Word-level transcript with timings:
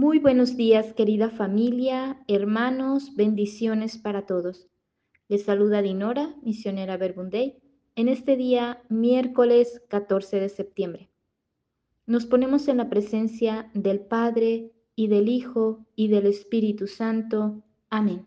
Muy 0.00 0.20
buenos 0.20 0.56
días, 0.56 0.92
querida 0.94 1.28
familia, 1.28 2.22
hermanos, 2.28 3.16
bendiciones 3.16 3.98
para 3.98 4.26
todos. 4.26 4.68
Les 5.26 5.42
saluda 5.42 5.82
Dinora, 5.82 6.36
misionera 6.40 6.96
Verbunday, 6.96 7.58
en 7.96 8.06
este 8.06 8.36
día, 8.36 8.80
miércoles 8.88 9.82
14 9.88 10.38
de 10.38 10.48
septiembre. 10.50 11.10
Nos 12.06 12.26
ponemos 12.26 12.68
en 12.68 12.76
la 12.76 12.88
presencia 12.88 13.72
del 13.74 13.98
Padre 13.98 14.70
y 14.94 15.08
del 15.08 15.28
Hijo 15.28 15.84
y 15.96 16.06
del 16.06 16.26
Espíritu 16.26 16.86
Santo. 16.86 17.64
Amén. 17.90 18.24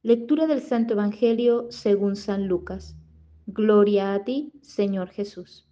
Lectura 0.00 0.46
del 0.46 0.62
Santo 0.62 0.94
Evangelio 0.94 1.66
según 1.68 2.16
San 2.16 2.48
Lucas. 2.48 2.96
Gloria 3.46 4.14
a 4.14 4.24
ti, 4.24 4.52
Señor 4.62 5.10
Jesús. 5.10 5.68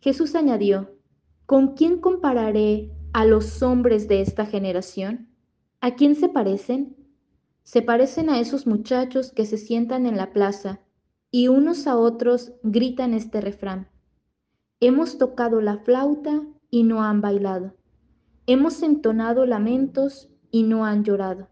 Jesús 0.00 0.34
añadió, 0.34 0.96
¿con 1.44 1.74
quién 1.74 2.00
compararé 2.00 2.90
a 3.12 3.24
los 3.24 3.62
hombres 3.62 4.06
de 4.06 4.20
esta 4.20 4.46
generación? 4.46 5.28
¿A 5.80 5.94
quién 5.94 6.14
se 6.14 6.28
parecen? 6.28 6.96
Se 7.62 7.82
parecen 7.82 8.30
a 8.30 8.38
esos 8.38 8.66
muchachos 8.66 9.32
que 9.32 9.46
se 9.46 9.58
sientan 9.58 10.06
en 10.06 10.16
la 10.16 10.32
plaza 10.32 10.80
y 11.30 11.48
unos 11.48 11.86
a 11.86 11.96
otros 11.96 12.52
gritan 12.62 13.14
este 13.14 13.40
refrán. 13.40 13.88
Hemos 14.80 15.18
tocado 15.18 15.60
la 15.60 15.78
flauta 15.78 16.42
y 16.70 16.84
no 16.84 17.02
han 17.02 17.20
bailado. 17.20 17.74
Hemos 18.46 18.82
entonado 18.82 19.44
lamentos 19.44 20.28
y 20.50 20.62
no 20.62 20.84
han 20.84 21.04
llorado. 21.04 21.48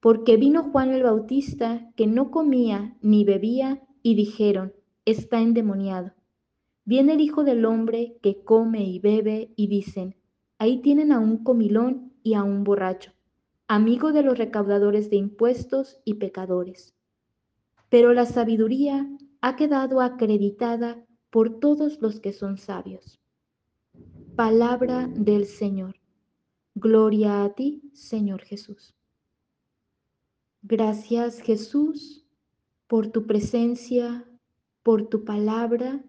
Porque 0.00 0.36
vino 0.36 0.70
Juan 0.70 0.90
el 0.90 1.02
Bautista 1.02 1.90
que 1.96 2.06
no 2.06 2.30
comía 2.30 2.96
ni 3.02 3.24
bebía 3.24 3.82
y 4.02 4.14
dijeron, 4.14 4.72
está 5.04 5.40
endemoniado. 5.40 6.12
Viene 6.84 7.14
el 7.14 7.20
Hijo 7.20 7.42
del 7.42 7.64
Hombre 7.64 8.18
que 8.22 8.44
come 8.44 8.84
y 8.84 9.00
bebe 9.00 9.52
y 9.56 9.66
dicen, 9.66 10.14
Ahí 10.58 10.80
tienen 10.80 11.12
a 11.12 11.18
un 11.18 11.44
comilón 11.44 12.12
y 12.22 12.34
a 12.34 12.42
un 12.42 12.64
borracho, 12.64 13.12
amigo 13.68 14.12
de 14.12 14.22
los 14.22 14.38
recaudadores 14.38 15.10
de 15.10 15.16
impuestos 15.16 15.98
y 16.04 16.14
pecadores. 16.14 16.94
Pero 17.88 18.12
la 18.14 18.26
sabiduría 18.26 19.08
ha 19.42 19.56
quedado 19.56 20.00
acreditada 20.00 21.04
por 21.30 21.60
todos 21.60 22.00
los 22.00 22.20
que 22.20 22.32
son 22.32 22.56
sabios. 22.56 23.20
Palabra 24.34 25.08
del 25.08 25.46
Señor. 25.46 25.96
Gloria 26.74 27.44
a 27.44 27.54
ti, 27.54 27.90
Señor 27.94 28.42
Jesús. 28.42 28.94
Gracias, 30.62 31.40
Jesús, 31.40 32.26
por 32.86 33.08
tu 33.08 33.26
presencia, 33.26 34.28
por 34.82 35.08
tu 35.08 35.24
palabra, 35.24 36.04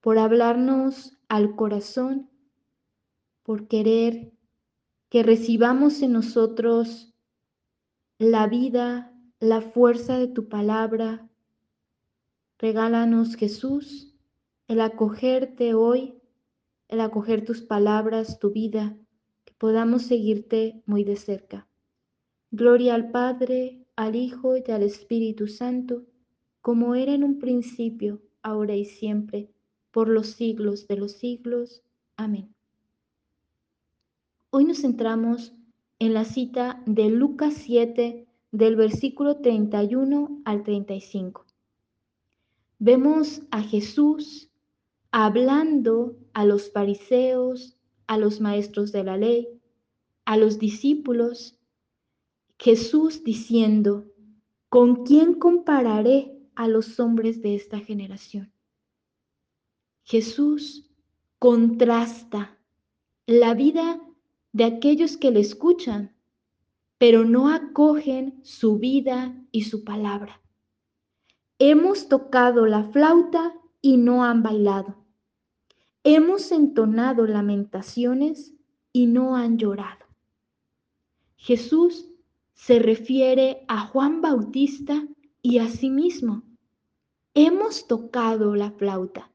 por 0.00 0.18
hablarnos 0.18 1.18
al 1.28 1.56
corazón 1.56 2.31
por 3.42 3.68
querer 3.68 4.32
que 5.08 5.22
recibamos 5.22 6.02
en 6.02 6.12
nosotros 6.12 7.14
la 8.18 8.46
vida, 8.46 9.12
la 9.40 9.60
fuerza 9.60 10.18
de 10.18 10.28
tu 10.28 10.48
palabra. 10.48 11.28
Regálanos, 12.58 13.34
Jesús, 13.36 14.14
el 14.68 14.80
acogerte 14.80 15.74
hoy, 15.74 16.14
el 16.88 17.00
acoger 17.00 17.44
tus 17.44 17.62
palabras, 17.62 18.38
tu 18.38 18.52
vida, 18.52 18.96
que 19.44 19.54
podamos 19.54 20.02
seguirte 20.02 20.82
muy 20.86 21.04
de 21.04 21.16
cerca. 21.16 21.68
Gloria 22.50 22.94
al 22.94 23.10
Padre, 23.10 23.84
al 23.96 24.14
Hijo 24.14 24.56
y 24.56 24.70
al 24.70 24.82
Espíritu 24.82 25.48
Santo, 25.48 26.06
como 26.60 26.94
era 26.94 27.12
en 27.12 27.24
un 27.24 27.38
principio, 27.38 28.22
ahora 28.42 28.76
y 28.76 28.84
siempre, 28.84 29.50
por 29.90 30.08
los 30.08 30.28
siglos 30.28 30.86
de 30.86 30.96
los 30.96 31.12
siglos. 31.12 31.82
Amén. 32.16 32.54
Hoy 34.54 34.66
nos 34.66 34.82
centramos 34.82 35.54
en 35.98 36.12
la 36.12 36.26
cita 36.26 36.82
de 36.84 37.08
Lucas 37.08 37.54
7 37.54 38.26
del 38.50 38.76
versículo 38.76 39.38
31 39.38 40.42
al 40.44 40.62
35. 40.62 41.46
Vemos 42.78 43.40
a 43.50 43.62
Jesús 43.62 44.50
hablando 45.10 46.18
a 46.34 46.44
los 46.44 46.70
fariseos, 46.70 47.78
a 48.06 48.18
los 48.18 48.42
maestros 48.42 48.92
de 48.92 49.04
la 49.04 49.16
ley, 49.16 49.48
a 50.26 50.36
los 50.36 50.58
discípulos, 50.58 51.58
Jesús 52.58 53.24
diciendo, 53.24 54.04
¿con 54.68 55.06
quién 55.06 55.32
compararé 55.32 56.38
a 56.56 56.68
los 56.68 57.00
hombres 57.00 57.40
de 57.40 57.54
esta 57.54 57.80
generación? 57.80 58.52
Jesús 60.04 60.90
contrasta 61.38 62.58
la 63.24 63.54
vida 63.54 63.98
de 64.52 64.64
aquellos 64.64 65.16
que 65.16 65.30
le 65.30 65.40
escuchan, 65.40 66.14
pero 66.98 67.24
no 67.24 67.48
acogen 67.48 68.40
su 68.44 68.78
vida 68.78 69.34
y 69.50 69.62
su 69.62 69.82
palabra. 69.82 70.40
Hemos 71.58 72.08
tocado 72.08 72.66
la 72.66 72.84
flauta 72.84 73.54
y 73.80 73.96
no 73.96 74.24
han 74.24 74.42
bailado. 74.42 75.04
Hemos 76.04 76.52
entonado 76.52 77.26
lamentaciones 77.26 78.54
y 78.92 79.06
no 79.06 79.36
han 79.36 79.58
llorado. 79.58 80.06
Jesús 81.36 82.08
se 82.54 82.78
refiere 82.78 83.64
a 83.68 83.86
Juan 83.86 84.20
Bautista 84.20 85.06
y 85.40 85.58
a 85.58 85.68
sí 85.68 85.90
mismo. 85.90 86.42
Hemos 87.34 87.86
tocado 87.86 88.54
la 88.54 88.70
flauta. 88.72 89.32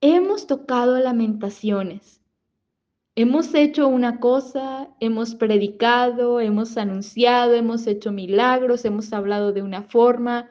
Hemos 0.00 0.46
tocado 0.46 0.98
lamentaciones 0.98 2.17
Hemos 3.20 3.52
hecho 3.52 3.88
una 3.88 4.20
cosa, 4.20 4.94
hemos 5.00 5.34
predicado, 5.34 6.38
hemos 6.38 6.76
anunciado, 6.76 7.54
hemos 7.54 7.88
hecho 7.88 8.12
milagros, 8.12 8.84
hemos 8.84 9.12
hablado 9.12 9.52
de 9.52 9.60
una 9.60 9.82
forma. 9.82 10.48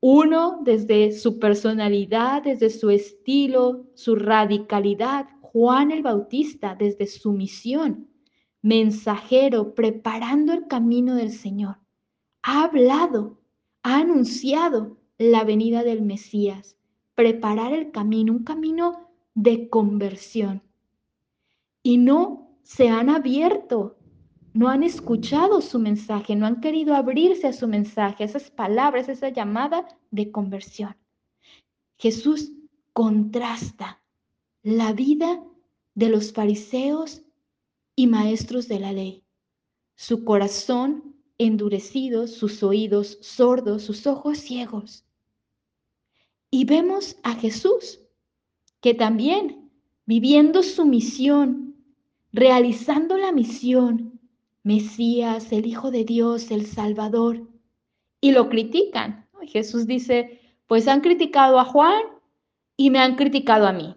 Uno 0.00 0.58
desde 0.64 1.12
su 1.12 1.38
personalidad, 1.38 2.42
desde 2.42 2.70
su 2.70 2.90
estilo, 2.90 3.86
su 3.94 4.16
radicalidad. 4.16 5.28
Juan 5.40 5.92
el 5.92 6.02
Bautista 6.02 6.74
desde 6.74 7.06
su 7.06 7.30
misión, 7.32 8.08
mensajero, 8.60 9.76
preparando 9.76 10.52
el 10.52 10.66
camino 10.66 11.14
del 11.14 11.30
Señor. 11.30 11.76
Ha 12.42 12.64
hablado, 12.64 13.38
ha 13.84 13.98
anunciado 13.98 14.96
la 15.16 15.44
venida 15.44 15.84
del 15.84 16.02
Mesías, 16.02 16.76
preparar 17.14 17.72
el 17.72 17.92
camino, 17.92 18.32
un 18.32 18.42
camino 18.42 19.12
de 19.36 19.68
conversión 19.68 20.60
y 21.84 21.98
no 21.98 22.58
se 22.62 22.88
han 22.88 23.10
abierto, 23.10 23.98
no 24.54 24.68
han 24.68 24.82
escuchado 24.82 25.60
su 25.60 25.78
mensaje, 25.78 26.34
no 26.34 26.46
han 26.46 26.60
querido 26.60 26.94
abrirse 26.94 27.46
a 27.46 27.52
su 27.52 27.68
mensaje, 27.68 28.24
esas 28.24 28.50
palabras, 28.50 29.08
esa 29.08 29.28
llamada 29.28 29.86
de 30.10 30.32
conversión. 30.32 30.96
Jesús 31.98 32.52
contrasta 32.92 34.02
la 34.62 34.92
vida 34.92 35.44
de 35.94 36.08
los 36.08 36.32
fariseos 36.32 37.22
y 37.94 38.06
maestros 38.06 38.66
de 38.66 38.80
la 38.80 38.92
ley. 38.92 39.22
Su 39.94 40.24
corazón 40.24 41.14
endurecido, 41.36 42.28
sus 42.28 42.62
oídos 42.62 43.18
sordos, 43.20 43.82
sus 43.82 44.06
ojos 44.06 44.38
ciegos. 44.38 45.04
Y 46.50 46.64
vemos 46.64 47.16
a 47.22 47.34
Jesús, 47.34 48.00
que 48.80 48.94
también, 48.94 49.70
viviendo 50.06 50.62
su 50.62 50.86
misión, 50.86 51.63
realizando 52.34 53.16
la 53.16 53.30
misión, 53.30 54.18
Mesías, 54.64 55.52
el 55.52 55.66
Hijo 55.66 55.92
de 55.92 56.04
Dios, 56.04 56.50
el 56.50 56.66
Salvador, 56.66 57.48
y 58.20 58.32
lo 58.32 58.48
critican. 58.48 59.28
Jesús 59.42 59.86
dice, 59.86 60.40
pues 60.66 60.88
han 60.88 61.00
criticado 61.00 61.60
a 61.60 61.64
Juan 61.64 62.02
y 62.76 62.90
me 62.90 62.98
han 62.98 63.14
criticado 63.14 63.68
a 63.68 63.72
mí, 63.72 63.94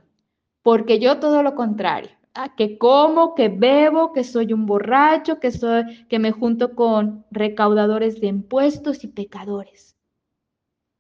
porque 0.62 1.00
yo 1.00 1.18
todo 1.18 1.42
lo 1.42 1.56
contrario, 1.56 2.12
que 2.56 2.78
como, 2.78 3.34
que 3.34 3.50
bebo, 3.50 4.14
que 4.14 4.24
soy 4.24 4.54
un 4.54 4.68
borracho, 4.68 5.40
que, 5.40 5.50
soy, 5.50 6.06
que 6.08 6.20
me 6.20 6.32
junto 6.32 6.76
con 6.76 7.26
recaudadores 7.32 8.22
de 8.22 8.28
impuestos 8.28 9.04
y 9.04 9.08
pecadores. 9.08 9.98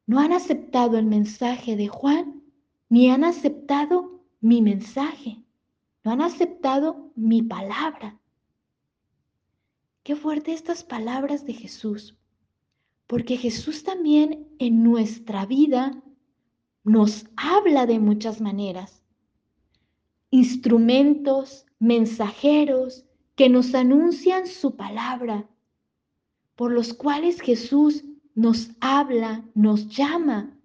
No 0.07 0.19
han 0.19 0.33
aceptado 0.33 0.97
el 0.97 1.05
mensaje 1.05 1.75
de 1.75 1.87
Juan, 1.87 2.41
ni 2.89 3.11
han 3.11 3.23
aceptado 3.23 4.23
mi 4.41 4.63
mensaje 4.63 5.43
han 6.11 6.21
aceptado 6.21 7.11
mi 7.15 7.41
palabra. 7.41 8.19
Qué 10.03 10.15
fuerte 10.15 10.53
estas 10.53 10.83
palabras 10.83 11.45
de 11.45 11.53
Jesús, 11.53 12.17
porque 13.07 13.37
Jesús 13.37 13.83
también 13.83 14.47
en 14.59 14.83
nuestra 14.83 15.45
vida 15.45 16.03
nos 16.83 17.25
habla 17.35 17.85
de 17.85 17.99
muchas 17.99 18.39
maneras. 18.39 19.03
Instrumentos, 20.29 21.65
mensajeros 21.79 23.05
que 23.35 23.49
nos 23.49 23.75
anuncian 23.75 24.47
su 24.47 24.75
palabra, 24.75 25.49
por 26.55 26.71
los 26.71 26.93
cuales 26.93 27.41
Jesús 27.41 28.03
nos 28.33 28.71
habla, 28.79 29.43
nos 29.55 29.89
llama, 29.89 30.57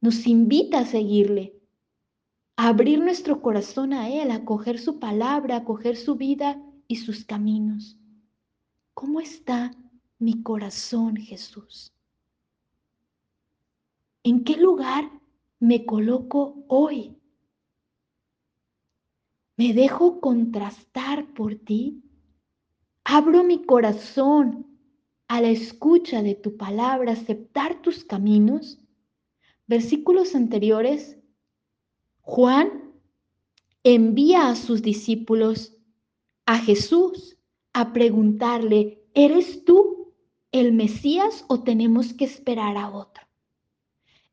nos 0.00 0.26
invita 0.26 0.80
a 0.80 0.86
seguirle 0.86 1.59
abrir 2.68 3.00
nuestro 3.00 3.40
corazón 3.40 3.94
a 3.94 4.10
Él, 4.10 4.30
a 4.30 4.44
coger 4.44 4.78
su 4.78 4.98
palabra, 4.98 5.56
a 5.56 5.64
coger 5.64 5.96
su 5.96 6.16
vida 6.16 6.62
y 6.88 6.96
sus 6.96 7.24
caminos. 7.24 7.96
¿Cómo 8.92 9.20
está 9.20 9.70
mi 10.18 10.42
corazón, 10.42 11.16
Jesús? 11.16 11.90
¿En 14.22 14.44
qué 14.44 14.58
lugar 14.58 15.10
me 15.58 15.86
coloco 15.86 16.62
hoy? 16.68 17.16
¿Me 19.56 19.72
dejo 19.72 20.20
contrastar 20.20 21.32
por 21.32 21.54
ti? 21.54 22.02
¿Abro 23.04 23.42
mi 23.42 23.64
corazón 23.64 24.66
a 25.28 25.40
la 25.40 25.48
escucha 25.48 26.22
de 26.22 26.34
tu 26.34 26.58
palabra, 26.58 27.12
aceptar 27.12 27.80
tus 27.80 28.04
caminos? 28.04 28.78
Versículos 29.66 30.34
anteriores, 30.34 31.19
Juan 32.30 32.92
envía 33.82 34.50
a 34.50 34.54
sus 34.54 34.82
discípulos 34.82 35.74
a 36.46 36.58
Jesús 36.58 37.36
a 37.72 37.92
preguntarle, 37.92 39.02
¿eres 39.14 39.64
tú 39.64 40.14
el 40.52 40.72
Mesías 40.72 41.44
o 41.48 41.64
tenemos 41.64 42.12
que 42.12 42.24
esperar 42.26 42.76
a 42.76 42.88
otro? 42.88 43.26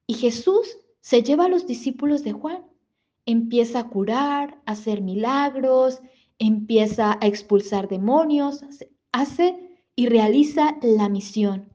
Y 0.06 0.14
Jesús 0.14 0.78
se 1.02 1.24
lleva 1.24 1.46
a 1.46 1.50
los 1.50 1.66
discípulos 1.66 2.24
de 2.24 2.34
Juan, 2.34 2.68
empieza 3.26 3.80
a 3.80 3.90
curar, 3.90 4.62
a 4.68 4.74
hacer 4.74 5.02
milagros, 5.02 6.00
empieza 6.38 7.18
a 7.20 7.26
expulsar 7.26 7.88
demonios, 7.88 8.64
hace 9.12 9.82
y 9.96 10.06
realiza 10.06 10.78
la 10.84 11.10
misión. 11.10 11.74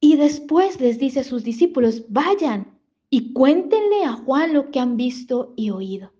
Y 0.00 0.16
después 0.16 0.80
les 0.80 0.98
dice 0.98 1.20
a 1.20 1.24
sus 1.24 1.44
discípulos, 1.44 2.06
vayan 2.08 2.73
y 3.16 3.32
cuéntenle 3.32 4.02
a 4.02 4.14
Juan 4.14 4.54
lo 4.54 4.72
que 4.72 4.80
han 4.80 4.96
visto 4.96 5.54
y 5.54 5.70
oído. 5.70 6.12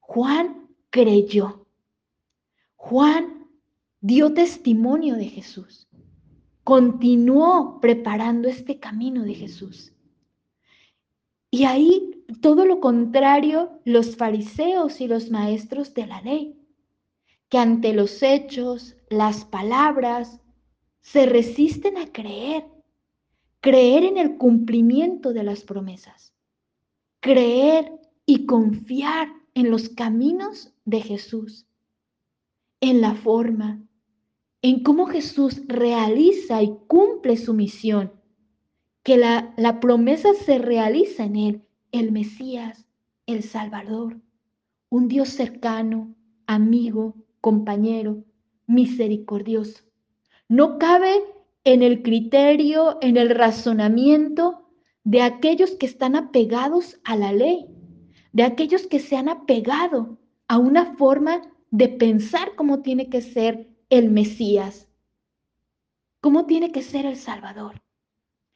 Juan 0.00 0.66
creyó. 0.90 1.68
Juan 2.74 3.46
dio 4.00 4.34
testimonio 4.34 5.14
de 5.14 5.26
Jesús. 5.26 5.86
Continuó 6.64 7.78
preparando 7.80 8.48
este 8.48 8.80
camino 8.80 9.22
de 9.22 9.34
Jesús. 9.34 9.92
Y 11.52 11.62
ahí 11.62 12.24
todo 12.40 12.66
lo 12.66 12.80
contrario 12.80 13.80
los 13.84 14.16
fariseos 14.16 15.00
y 15.00 15.06
los 15.06 15.30
maestros 15.30 15.94
de 15.94 16.08
la 16.08 16.20
ley, 16.22 16.60
que 17.48 17.58
ante 17.58 17.92
los 17.92 18.20
hechos, 18.20 18.96
las 19.10 19.44
palabras, 19.44 20.40
se 21.02 21.26
resisten 21.26 21.98
a 21.98 22.10
creer 22.10 22.66
creer 23.64 24.04
en 24.04 24.18
el 24.18 24.36
cumplimiento 24.36 25.32
de 25.32 25.42
las 25.42 25.62
promesas, 25.62 26.34
creer 27.20 27.98
y 28.26 28.44
confiar 28.44 29.28
en 29.54 29.70
los 29.70 29.88
caminos 29.88 30.74
de 30.84 31.00
Jesús, 31.00 31.66
en 32.82 33.00
la 33.00 33.14
forma, 33.14 33.82
en 34.60 34.82
cómo 34.82 35.06
Jesús 35.06 35.62
realiza 35.66 36.62
y 36.62 36.76
cumple 36.88 37.38
su 37.38 37.54
misión, 37.54 38.12
que 39.02 39.16
la, 39.16 39.80
promesa 39.80 40.34
se 40.34 40.58
realiza 40.58 41.24
en 41.24 41.36
Él, 41.36 41.62
el 41.90 42.12
Mesías, 42.12 42.84
el 43.24 43.42
Salvador, 43.42 44.20
un 44.90 45.08
Dios 45.08 45.30
cercano, 45.30 46.14
amigo, 46.46 47.14
compañero, 47.40 48.24
misericordioso. 48.66 49.84
No 50.50 50.78
cabe 50.78 51.22
en 51.64 51.82
el 51.82 52.02
criterio, 52.02 52.98
en 53.00 53.16
el 53.16 53.30
razonamiento 53.30 54.68
de 55.02 55.22
aquellos 55.22 55.72
que 55.72 55.86
están 55.86 56.14
apegados 56.14 57.00
a 57.04 57.16
la 57.16 57.32
ley, 57.32 57.66
de 58.32 58.42
aquellos 58.42 58.86
que 58.86 59.00
se 59.00 59.16
han 59.16 59.28
apegado 59.28 60.18
a 60.48 60.58
una 60.58 60.94
forma 60.96 61.42
de 61.70 61.88
pensar 61.88 62.54
cómo 62.54 62.82
tiene 62.82 63.08
que 63.08 63.22
ser 63.22 63.68
el 63.88 64.10
Mesías, 64.10 64.88
cómo 66.20 66.46
tiene 66.46 66.70
que 66.70 66.82
ser 66.82 67.06
el 67.06 67.16
Salvador. 67.16 67.82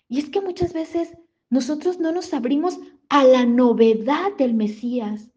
Y 0.09 0.19
es 0.19 0.31
que 0.31 0.41
muchas 0.41 0.73
veces 0.73 1.17
nosotros 1.51 1.99
no 1.99 2.13
nos 2.13 2.33
abrimos 2.35 2.79
a 3.09 3.25
la 3.25 3.47
novedad 3.47 4.37
del 4.37 4.55
Mesías, 4.55 5.31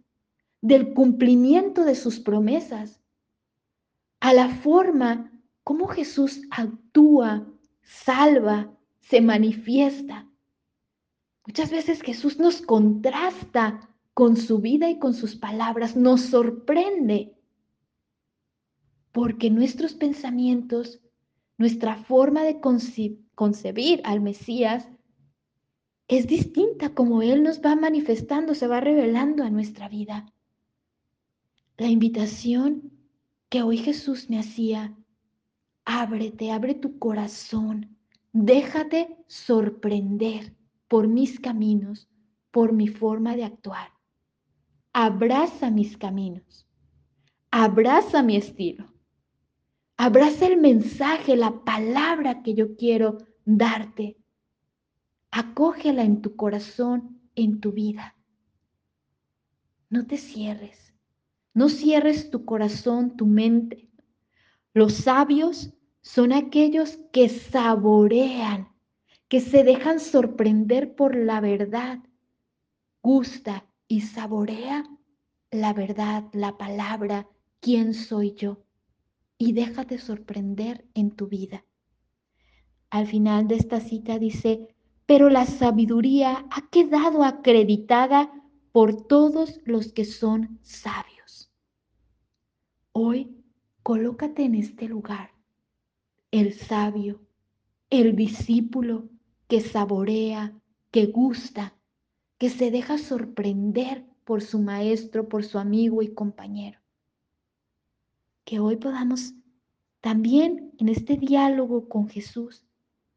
del 0.62 0.94
cumplimiento 0.94 1.84
de 1.84 1.96
sus 1.96 2.20
promesas, 2.20 3.02
a 4.20 4.34
la 4.34 4.50
forma 4.50 5.32
como 5.64 5.88
Jesús 5.88 6.42
actúa 6.52 7.51
salva, 7.82 8.72
se 9.00 9.22
manifiesta. 9.22 10.28
Muchas 11.46 11.72
veces 11.72 12.02
Jesús 12.02 12.40
nos 12.40 12.62
contrasta 12.62 13.90
con 14.14 14.38
su 14.38 14.60
vida 14.60 14.90
y 14.90 15.00
con 15.00 15.14
sus 15.14 15.36
palabras, 15.36 15.96
nos 15.96 16.22
sorprende, 16.22 17.34
porque 19.12 19.50
nuestros 19.50 19.94
pensamientos, 19.94 21.02
nuestra 21.58 21.96
forma 21.96 22.44
de 22.44 22.60
concebir 23.36 24.02
al 24.04 24.22
Mesías 24.22 24.88
es 26.08 26.28
distinta 26.28 26.94
como 26.94 27.22
Él 27.22 27.42
nos 27.42 27.62
va 27.62 27.76
manifestando, 27.76 28.54
se 28.54 28.68
va 28.68 28.82
revelando 28.82 29.44
a 29.44 29.50
nuestra 29.50 29.88
vida. 29.88 30.34
La 31.78 31.88
invitación 31.88 32.92
que 33.50 33.64
hoy 33.64 33.78
Jesús 33.78 34.30
me 34.30 34.40
hacía 34.40 34.96
Ábrete, 35.86 36.52
abre 36.52 36.76
tu 36.76 37.00
corazón. 37.00 37.98
Déjate 38.34 39.18
sorprender 39.28 40.56
por 40.88 41.08
mis 41.08 41.40
caminos, 41.40 42.10
por 42.52 42.74
mi 42.74 42.88
forma 42.88 43.36
de 43.36 43.46
actuar. 43.46 43.90
Abraza 44.94 45.72
mis 45.72 45.98
caminos. 45.98 46.68
Abraza 47.50 48.24
mi 48.24 48.36
estilo. 48.36 48.86
Abraza 49.98 50.48
el 50.48 50.58
mensaje, 50.58 51.36
la 51.36 51.64
palabra 51.64 52.42
que 52.42 52.56
yo 52.56 52.76
quiero 52.76 53.20
darte. 53.46 54.18
Acógela 55.30 56.04
en 56.04 56.22
tu 56.22 56.36
corazón, 56.36 57.22
en 57.36 57.62
tu 57.62 57.72
vida. 57.72 58.16
No 59.90 60.08
te 60.08 60.18
cierres. 60.18 60.94
No 61.54 61.70
cierres 61.70 62.32
tu 62.32 62.46
corazón, 62.46 63.16
tu 63.16 63.26
mente. 63.26 63.91
Los 64.74 64.94
sabios 64.94 65.74
son 66.02 66.32
aquellos 66.32 67.00
que 67.12 67.30
saborean, 67.30 68.70
que 69.28 69.42
se 69.42 69.64
dejan 69.64 70.00
sorprender 70.00 70.96
por 70.96 71.16
la 71.16 71.42
verdad. 71.42 72.00
Gusta 73.02 73.66
y 73.88 74.02
saborea 74.02 74.86
la 75.52 75.74
verdad, 75.74 76.24
la 76.32 76.58
palabra, 76.58 77.28
quién 77.60 77.94
soy 77.94 78.34
yo. 78.34 78.64
Y 79.38 79.54
déjate 79.54 79.98
sorprender 79.98 80.88
en 80.94 81.12
tu 81.12 81.28
vida. 81.28 81.66
Al 82.90 83.08
final 83.08 83.48
de 83.48 83.56
esta 83.56 83.82
cita 83.82 84.18
dice, 84.18 84.76
pero 85.06 85.30
la 85.30 85.46
sabiduría 85.46 86.46
ha 86.52 86.70
quedado 86.70 87.24
acreditada 87.24 88.32
por 88.72 89.08
todos 89.08 89.60
los 89.66 89.92
que 89.92 90.06
son 90.06 90.60
sabios. 90.62 91.52
Hoy, 92.94 93.41
colócate 93.84 94.44
en 94.44 94.56
este 94.56 94.88
lugar 94.88 95.32
el 96.32 96.54
sabio, 96.54 97.20
el 97.90 98.16
discípulo 98.16 99.10
que 99.48 99.60
saborea, 99.62 100.54
que 100.92 101.08
gusta, 101.08 101.76
que 102.38 102.50
se 102.50 102.72
deja 102.72 102.98
sorprender 102.98 104.06
por 104.24 104.42
su 104.42 104.60
maestro, 104.60 105.28
por 105.28 105.44
su 105.44 105.60
amigo 105.60 106.02
y 106.02 106.14
compañero. 106.14 106.80
Que 108.46 108.60
hoy 108.60 108.78
podamos 108.78 109.34
también 110.00 110.72
en 110.80 110.90
este 110.90 111.18
diálogo 111.18 111.90
con 111.90 112.08
Jesús 112.08 112.66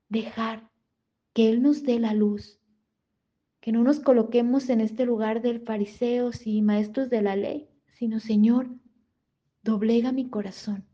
dejar 0.09 0.71
que 1.33 1.49
Él 1.49 1.63
nos 1.63 1.83
dé 1.85 1.99
la 1.99 2.15
luz, 2.15 2.61
que 3.61 3.73
no 3.73 3.83
nos 3.83 4.01
coloquemos 4.01 4.69
en 4.69 4.81
este 4.81 5.07
lugar 5.07 5.41
del 5.41 5.61
fariseos 5.61 6.47
y 6.47 6.63
maestros 6.63 7.11
de 7.11 7.23
la 7.23 7.37
ley, 7.37 7.69
sino 7.95 8.21
Señor, 8.21 8.69
doblega 9.65 10.13
mi 10.13 10.29
corazón, 10.29 10.85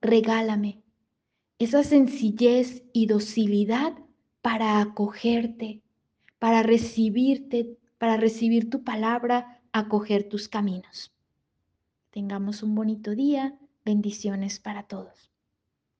regálame 0.00 0.82
esa 1.58 1.84
sencillez 1.84 2.84
y 2.94 3.06
docilidad 3.06 3.92
para 4.40 4.80
acogerte, 4.80 5.82
para 6.38 6.62
recibirte, 6.62 7.76
para 7.98 8.16
recibir 8.16 8.70
tu 8.70 8.82
palabra, 8.82 9.60
acoger 9.72 10.28
tus 10.28 10.48
caminos. 10.48 11.12
Tengamos 12.10 12.62
un 12.62 12.74
bonito 12.74 13.10
día. 13.10 13.58
Bendiciones 13.84 14.58
para 14.58 14.84
todos. 14.84 15.29